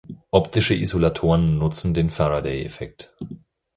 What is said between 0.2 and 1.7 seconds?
Optische Isolatoren